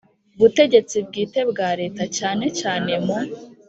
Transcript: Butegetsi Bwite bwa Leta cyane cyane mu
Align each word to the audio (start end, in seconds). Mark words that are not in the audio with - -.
Butegetsi 0.39 0.95
Bwite 1.07 1.39
bwa 1.51 1.69
Leta 1.79 2.03
cyane 2.17 2.45
cyane 2.59 2.91
mu 3.05 3.17